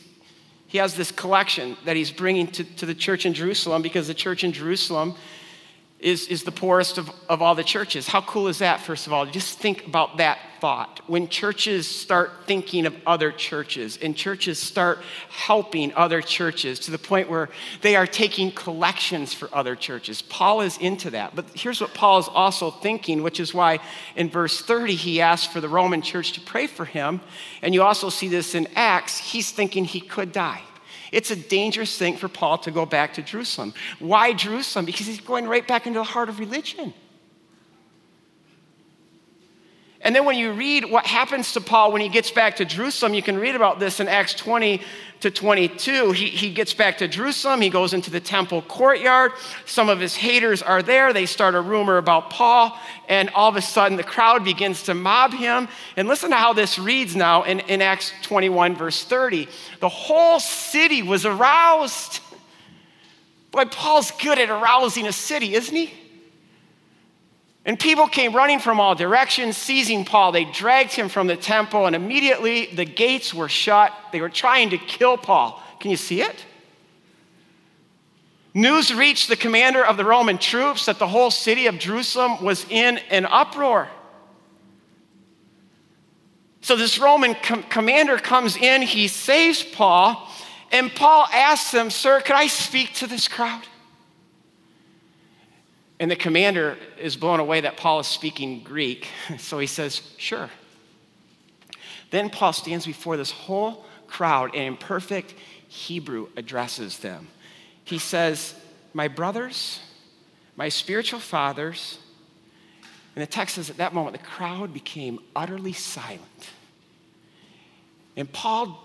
[0.66, 4.14] he has this collection that he's bringing to, to the church in Jerusalem because the
[4.14, 5.14] church in Jerusalem
[5.98, 8.06] is, is the poorest of, of all the churches.
[8.06, 9.24] How cool is that, first of all?
[9.24, 11.00] Just think about that thought.
[11.06, 14.98] When churches start thinking of other churches and churches start
[15.30, 17.48] helping other churches to the point where
[17.80, 21.34] they are taking collections for other churches, Paul is into that.
[21.34, 23.78] But here's what Paul is also thinking, which is why
[24.16, 27.20] in verse 30 he asks for the Roman church to pray for him.
[27.62, 29.18] And you also see this in Acts.
[29.18, 30.62] He's thinking he could die.
[31.12, 33.74] It's a dangerous thing for Paul to go back to Jerusalem.
[33.98, 34.84] Why Jerusalem?
[34.84, 36.94] Because he's going right back into the heart of religion.
[40.06, 43.12] And then when you read what happens to Paul when he gets back to Jerusalem,
[43.12, 44.80] you can read about this in Acts 20
[45.18, 46.12] to 22.
[46.12, 47.60] He, he gets back to Jerusalem.
[47.60, 49.32] He goes into the temple courtyard.
[49.64, 51.12] Some of his haters are there.
[51.12, 52.78] They start a rumor about Paul.
[53.08, 55.66] And all of a sudden, the crowd begins to mob him.
[55.96, 59.48] And listen to how this reads now in, in Acts 21, verse 30.
[59.80, 62.20] The whole city was aroused.
[63.50, 65.92] Boy, Paul's good at arousing a city, isn't he?
[67.66, 70.30] And people came running from all directions, seizing Paul.
[70.30, 73.92] They dragged him from the temple, and immediately the gates were shut.
[74.12, 75.60] They were trying to kill Paul.
[75.80, 76.46] Can you see it?
[78.54, 82.64] News reached the commander of the Roman troops that the whole city of Jerusalem was
[82.70, 83.88] in an uproar.
[86.60, 90.30] So this Roman com- commander comes in, he saves Paul,
[90.70, 93.64] and Paul asks him, Sir, could I speak to this crowd?
[95.98, 100.50] And the commander is blown away that Paul is speaking Greek, so he says, Sure.
[102.10, 105.34] Then Paul stands before this whole crowd and in perfect
[105.68, 107.28] Hebrew addresses them.
[107.84, 108.54] He says,
[108.94, 109.80] My brothers,
[110.54, 111.98] my spiritual fathers,
[113.14, 116.50] and the text says at that moment the crowd became utterly silent.
[118.14, 118.82] And Paul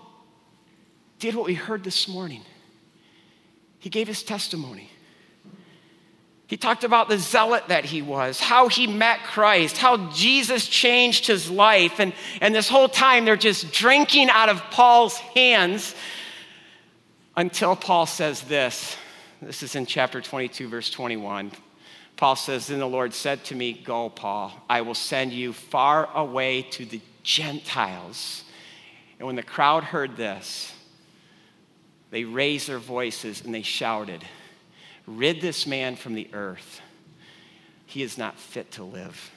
[1.18, 2.42] did what we heard this morning.
[3.78, 4.90] He gave his testimony.
[6.52, 11.26] He talked about the zealot that he was, how he met Christ, how Jesus changed
[11.26, 11.98] his life.
[11.98, 15.94] And, and this whole time, they're just drinking out of Paul's hands
[17.38, 18.98] until Paul says this.
[19.40, 21.52] This is in chapter 22, verse 21.
[22.18, 26.14] Paul says, Then the Lord said to me, Go, Paul, I will send you far
[26.14, 28.44] away to the Gentiles.
[29.18, 30.74] And when the crowd heard this,
[32.10, 34.22] they raised their voices and they shouted,
[35.06, 36.80] Rid this man from the earth.
[37.86, 39.30] He is not fit to live.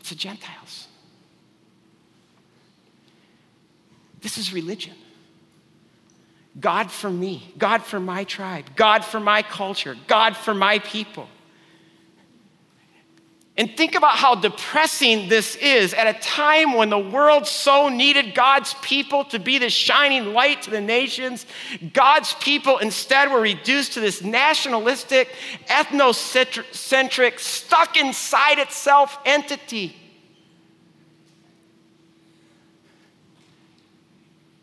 [0.00, 0.88] It's the Gentiles.
[4.20, 4.94] This is religion.
[6.58, 11.28] God for me, God for my tribe, God for my culture, God for my people.
[13.58, 18.34] And think about how depressing this is at a time when the world so needed
[18.34, 21.46] God's people to be the shining light to the nations.
[21.94, 25.34] God's people instead were reduced to this nationalistic,
[25.68, 29.96] ethnocentric, stuck inside itself entity.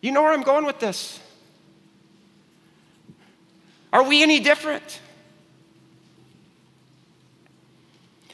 [0.01, 1.19] You know where I'm going with this?
[3.91, 4.99] Are we any different?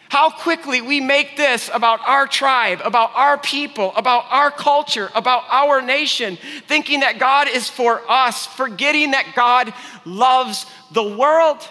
[0.10, 5.44] How quickly we make this about our tribe, about our people, about our culture, about
[5.50, 6.38] our nation,
[6.68, 9.72] thinking that God is for us, forgetting that God
[10.06, 11.68] loves the world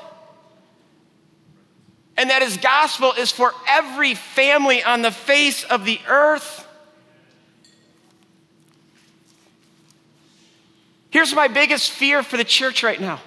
[2.17, 6.65] and that his gospel is for every family on the face of the earth.
[11.11, 13.21] Here's my biggest fear for the church right now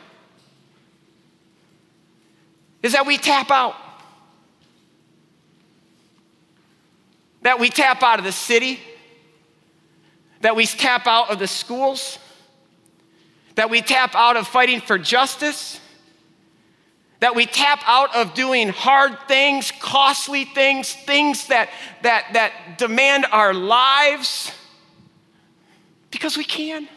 [2.82, 3.76] is that we tap out.
[7.42, 8.80] That we tap out of the city,
[10.42, 12.20] that we tap out of the schools,
[13.56, 15.80] that we tap out of fighting for justice,
[17.20, 21.70] that we tap out of doing hard things, costly things, things that,
[22.02, 24.52] that, that demand our lives
[26.10, 26.88] because we can.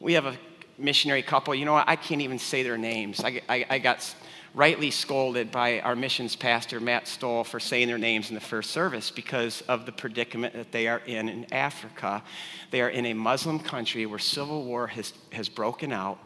[0.00, 0.36] We have a
[0.76, 1.54] missionary couple.
[1.54, 1.88] You know what?
[1.88, 3.22] I can't even say their names.
[3.24, 4.14] I, I, I got
[4.54, 8.70] rightly scolded by our missions pastor, Matt Stoll, for saying their names in the first
[8.70, 12.22] service because of the predicament that they are in in Africa.
[12.70, 16.18] They are in a Muslim country where civil war has, has broken out,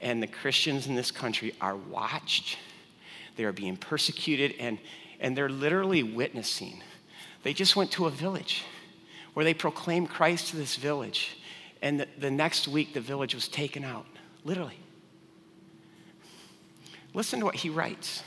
[0.00, 2.58] and the Christians in this country are watched.
[3.36, 4.78] They are being persecuted, and,
[5.20, 6.82] and they're literally witnessing.
[7.42, 8.64] They just went to a village
[9.34, 11.36] where they proclaimed Christ to this village,
[11.82, 14.06] and the, the next week the village was taken out,
[14.42, 14.78] literally.
[17.18, 18.22] Listen to what he writes.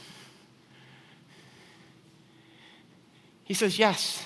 [3.46, 4.22] He says, Yes,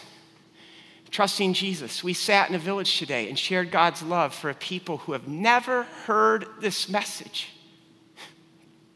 [1.12, 2.04] trusting Jesus.
[2.04, 5.28] We sat in a village today and shared God's love for a people who have
[5.28, 7.50] never heard this message.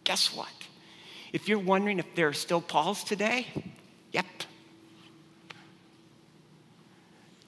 [0.06, 0.50] Guess what?
[1.34, 3.46] If you're wondering if there are still Pauls today,
[4.12, 4.26] yep.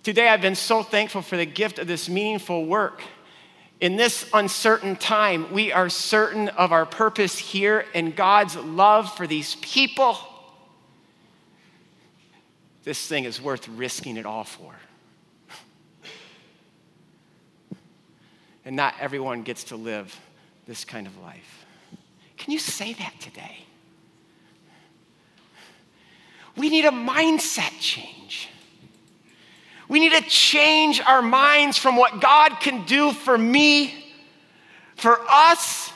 [0.04, 3.02] Today, I've been so thankful for the gift of this meaningful work.
[3.82, 9.26] In this uncertain time, we are certain of our purpose here and God's love for
[9.26, 10.20] these people.
[12.84, 14.76] This thing is worth risking it all for.
[18.64, 20.16] And not everyone gets to live
[20.68, 21.66] this kind of life.
[22.38, 23.66] Can you say that today?
[26.56, 28.50] We need a mindset change.
[29.92, 33.94] We need to change our minds from what God can do for me,
[34.96, 35.92] for us,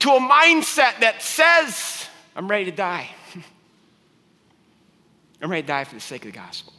[0.00, 3.10] to a mindset that says, I'm ready to die.
[5.40, 6.72] I'm ready to die for the sake of the gospel.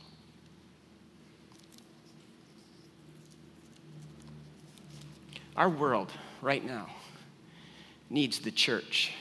[5.55, 6.11] Our world
[6.41, 6.89] right now
[8.09, 9.13] needs the church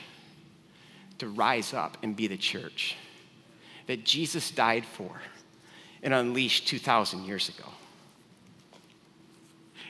[1.19, 2.97] to rise up and be the church
[3.89, 5.09] that Jesus died for
[6.03, 7.67] and unleashed 2,000 years ago.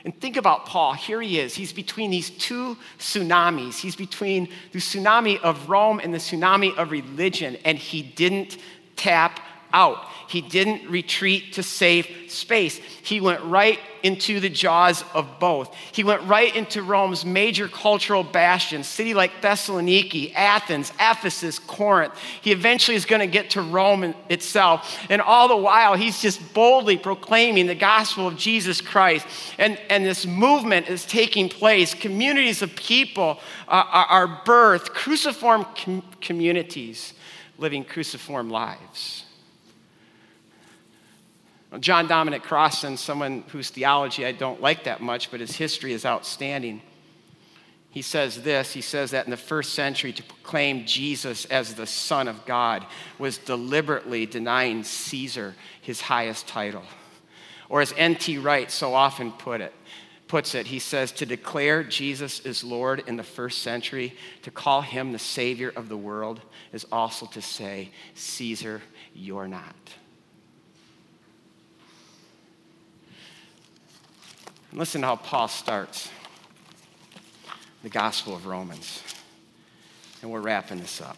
[0.06, 0.94] And think about Paul.
[0.94, 1.54] Here he is.
[1.54, 3.78] He's between these two tsunamis.
[3.78, 8.56] He's between the tsunami of Rome and the tsunami of religion, and he didn't
[8.96, 9.38] tap
[9.72, 10.06] out.
[10.28, 12.76] He didn't retreat to save space.
[13.02, 15.74] He went right into the jaws of both.
[15.92, 22.14] He went right into Rome's major cultural bastions, city like Thessaloniki, Athens, Ephesus, Corinth.
[22.42, 24.98] He eventually is going to get to Rome itself.
[25.10, 29.26] And all the while, he's just boldly proclaiming the gospel of Jesus Christ.
[29.58, 31.92] And, and this movement is taking place.
[31.92, 37.14] Communities of people are, are, are birthed, cruciform com- communities
[37.58, 39.24] living cruciform lives.
[41.78, 46.04] John Dominic Crossan, someone whose theology I don't like that much, but his history is
[46.04, 46.82] outstanding.
[47.90, 51.86] He says this he says that in the first century, to proclaim Jesus as the
[51.86, 52.86] Son of God
[53.18, 56.84] was deliberately denying Caesar his highest title.
[57.68, 58.38] Or as N.T.
[58.38, 59.72] Wright so often put it,
[60.26, 64.82] puts it, he says, to declare Jesus is Lord in the first century, to call
[64.82, 66.40] him the Savior of the world,
[66.72, 68.82] is also to say, Caesar,
[69.14, 69.74] you're not.
[74.72, 76.10] Listen to how Paul starts
[77.82, 79.02] the Gospel of Romans.
[80.22, 81.16] And we're wrapping this up.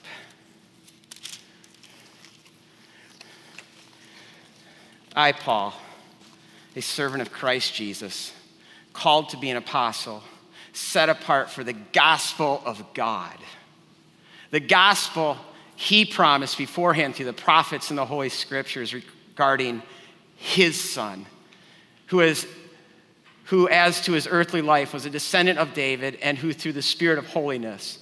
[5.14, 5.74] I, Paul,
[6.74, 8.32] a servant of Christ Jesus,
[8.94, 10.22] called to be an apostle,
[10.72, 13.36] set apart for the gospel of God.
[14.50, 15.36] The gospel
[15.76, 19.82] he promised beforehand through the prophets and the Holy Scriptures regarding
[20.36, 21.26] his son,
[22.06, 22.46] who is
[23.52, 26.80] who, as to his earthly life, was a descendant of David and who, through the
[26.80, 27.98] Spirit of holiness,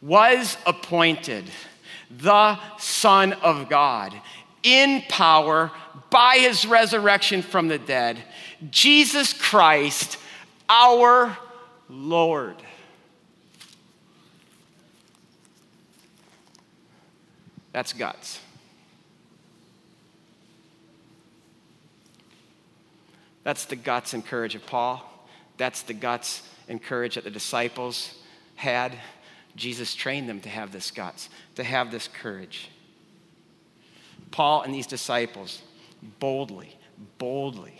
[0.00, 1.44] was appointed
[2.08, 4.14] the Son of God
[4.62, 5.72] in power
[6.08, 8.16] by his resurrection from the dead,
[8.70, 10.18] Jesus Christ,
[10.68, 11.36] our
[11.88, 12.54] Lord.
[17.72, 18.38] That's guts.
[23.44, 25.02] That's the guts and courage of Paul.
[25.56, 28.14] That's the guts and courage that the disciples
[28.54, 28.92] had.
[29.56, 32.70] Jesus trained them to have this guts, to have this courage.
[34.30, 35.62] Paul and these disciples
[36.18, 36.76] boldly,
[37.18, 37.74] boldly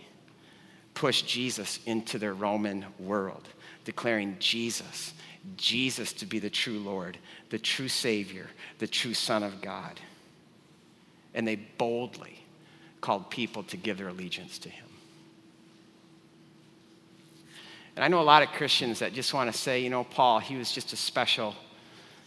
[0.94, 3.48] pushed Jesus into their Roman world,
[3.84, 5.14] declaring Jesus,
[5.56, 7.18] Jesus to be the true Lord,
[7.50, 8.46] the true Savior,
[8.78, 9.98] the true Son of God.
[11.34, 12.44] And they boldly
[13.00, 14.84] called people to give their allegiance to him.
[17.94, 20.38] And I know a lot of Christians that just want to say, you know, Paul,
[20.38, 21.54] he was just a special,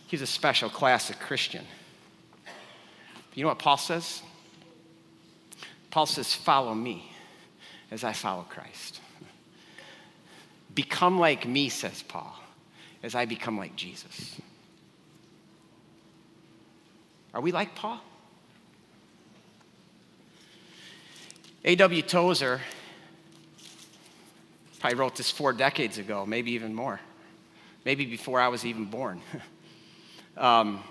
[0.08, 1.66] he's a special class of Christian.
[3.34, 4.22] You know what Paul says?
[5.92, 7.12] Paul says, follow me
[7.92, 9.02] as I follow Christ.
[10.74, 12.38] Become like me, says Paul,
[13.02, 14.40] as I become like Jesus.
[17.34, 18.00] Are we like Paul?
[21.66, 22.02] A.W.
[22.04, 22.62] Tozer
[24.86, 27.00] I wrote this four decades ago, maybe even more,
[27.84, 29.22] maybe before I was even born.
[30.38, 30.84] um,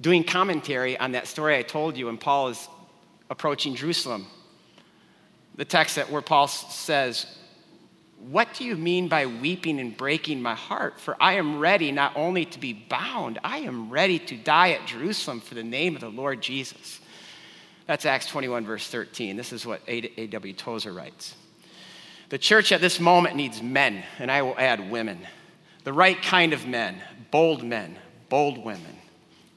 [0.00, 2.68] doing commentary on that story I told you when Paul is
[3.28, 4.26] approaching Jerusalem.
[5.56, 7.26] The text that where Paul says,
[8.18, 10.98] What do you mean by weeping and breaking my heart?
[10.98, 14.86] For I am ready not only to be bound, I am ready to die at
[14.86, 17.00] Jerusalem for the name of the Lord Jesus.
[17.86, 19.36] That's Acts 21, verse 13.
[19.36, 20.54] This is what A.W.
[20.54, 21.34] Tozer writes.
[22.32, 25.18] The church at this moment needs men, and I will add women.
[25.84, 26.96] The right kind of men,
[27.30, 27.98] bold men,
[28.30, 28.96] bold women.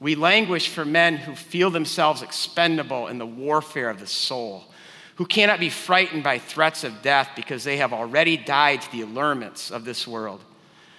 [0.02, 4.66] We languish for men who feel themselves expendable in the warfare of the soul,
[5.16, 9.04] who cannot be frightened by threats of death because they have already died to the
[9.04, 10.44] allurements of this world.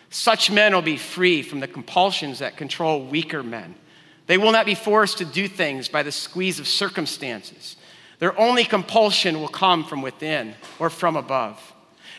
[0.08, 3.74] Such men will be free from the compulsions that control weaker men.
[4.28, 7.76] They will not be forced to do things by the squeeze of circumstances.
[8.18, 11.60] Their only compulsion will come from within or from above.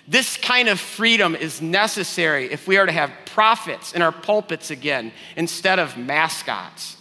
[0.07, 4.71] This kind of freedom is necessary if we are to have prophets in our pulpits
[4.71, 6.97] again instead of mascots.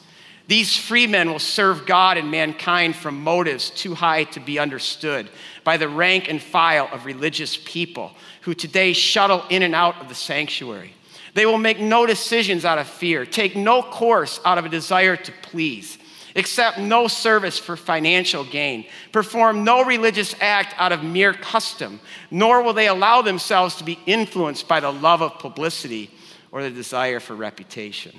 [0.49, 5.29] These free men will serve God and mankind from motives too high to be understood
[5.65, 10.09] by the rank and file of religious people who today shuttle in and out of
[10.09, 10.93] the sanctuary.
[11.35, 15.17] They will make no decisions out of fear, take no course out of a desire
[15.17, 15.99] to please
[16.37, 21.99] accept no service for financial gain, perform no religious act out of mere custom,
[22.31, 26.11] nor will they allow themselves to be influenced by the love of publicity
[26.53, 28.13] or the desire for reputation.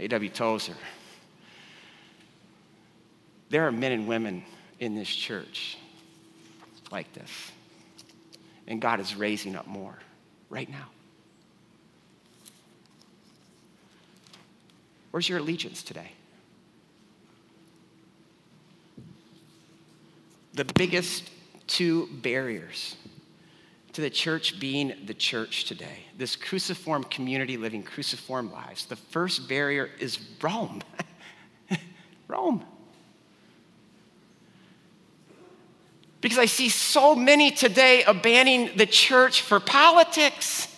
[0.00, 0.30] A.W.
[0.30, 0.74] Tozer.
[3.50, 4.44] There are men and women
[4.78, 5.76] in this church
[6.90, 7.52] like this.
[8.66, 9.98] And God is raising up more
[10.48, 10.86] right now.
[15.10, 16.12] Where's your allegiance today?
[20.54, 21.30] The biggest
[21.66, 22.96] two barriers
[23.92, 28.86] to the church being the church today, this cruciform community living cruciform lives.
[28.86, 30.82] The first barrier is Rome.
[32.28, 32.64] Rome.
[36.20, 40.68] Because I see so many today abandoning the church for politics.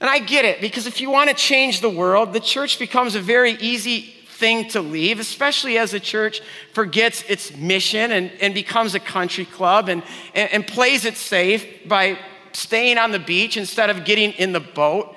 [0.00, 3.14] And I get it, because if you want to change the world, the church becomes
[3.14, 6.40] a very easy thing to leave, especially as a church
[6.72, 10.02] forgets its mission and, and becomes a country club and,
[10.34, 12.18] and, and plays it safe by
[12.52, 15.14] staying on the beach instead of getting in the boat.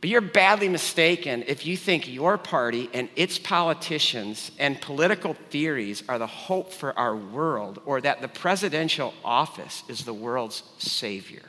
[0.00, 6.02] But you're badly mistaken if you think your party and its politicians and political theories
[6.08, 11.44] are the hope for our world or that the presidential office is the world's savior.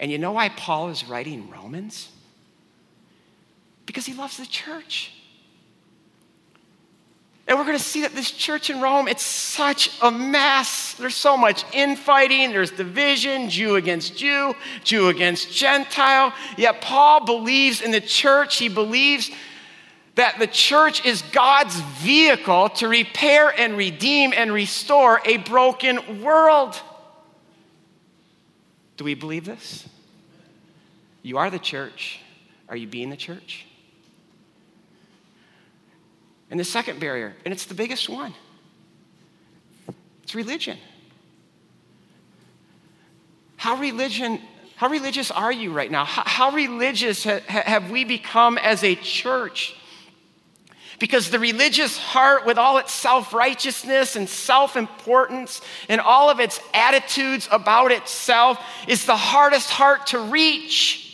[0.00, 2.08] And you know why Paul is writing Romans?
[3.84, 5.12] Because he loves the church.
[7.46, 10.94] And we're going to see that this church in Rome, it's such a mess.
[10.94, 16.32] There's so much infighting, there's division, Jew against Jew, Jew against Gentile.
[16.56, 18.56] Yet Paul believes in the church.
[18.56, 19.30] He believes
[20.14, 26.80] that the church is God's vehicle to repair and redeem and restore a broken world.
[29.00, 29.88] Do we believe this?
[31.22, 32.20] You are the church.
[32.68, 33.64] Are you being the church?
[36.50, 38.34] And the second barrier, and it's the biggest one,
[40.22, 40.76] it's religion.
[43.56, 44.38] How religion
[44.76, 46.04] how religious are you right now?
[46.04, 49.76] How, religious ha, have we become as a church?
[51.00, 56.38] Because the religious heart, with all its self righteousness and self importance and all of
[56.38, 61.06] its attitudes about itself, is the hardest heart to reach.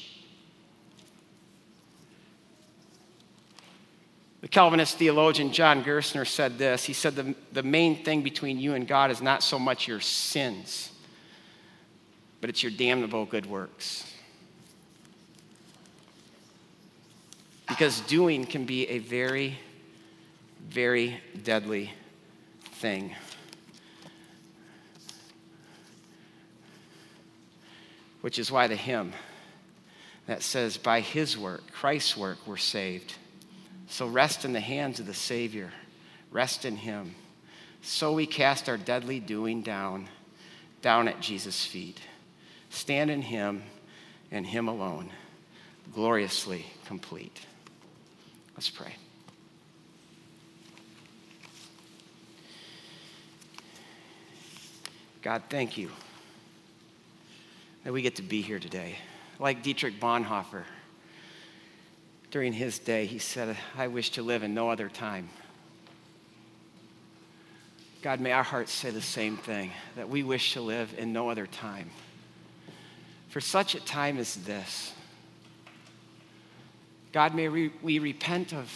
[4.41, 6.85] The Calvinist theologian John Gerstner said this.
[6.85, 10.01] He said, the, the main thing between you and God is not so much your
[10.01, 10.91] sins,
[12.41, 14.13] but it's your damnable good works.
[17.69, 19.59] Because doing can be a very,
[20.61, 21.93] very deadly
[22.75, 23.15] thing.
[28.21, 29.13] Which is why the hymn
[30.27, 33.15] that says, By his work, Christ's work, we're saved
[33.89, 35.73] so rest in the hands of the Savior,
[36.31, 37.15] rest in Him.
[37.83, 40.09] So we cast our deadly doing down,
[40.83, 42.01] down at Jesus' feet.
[42.71, 43.63] Stand in Him
[44.31, 45.11] and Him alone,
[45.95, 47.41] gloriously complete.
[48.57, 48.95] Let's pray.
[55.27, 55.91] God, thank you
[57.83, 58.95] that we get to be here today.
[59.41, 60.63] Like Dietrich Bonhoeffer,
[62.31, 65.29] during his day, he said, I wish to live in no other time.
[68.03, 71.29] God, may our hearts say the same thing, that we wish to live in no
[71.29, 71.91] other time.
[73.29, 74.93] For such a time as this,
[77.11, 78.71] God, may we, we repent of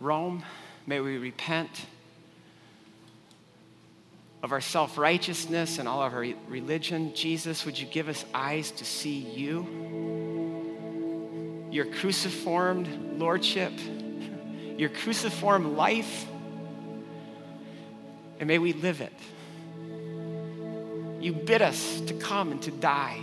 [0.00, 0.42] Rome.
[0.84, 1.86] May we repent
[4.42, 7.14] of our self righteousness and all of our religion.
[7.14, 9.88] Jesus, would you give us eyes to see you?
[11.70, 13.72] your cruciformed lordship,
[14.76, 16.26] your cruciform life,
[18.38, 19.12] and may we live it.
[21.20, 23.20] You bid us to come and to die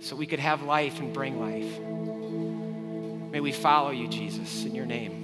[0.00, 1.80] so we could have life and bring life.
[3.32, 5.23] May we follow you, Jesus, in your name.